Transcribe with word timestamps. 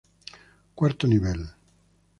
Cuarto 0.73 1.05
nivel. 1.05 1.41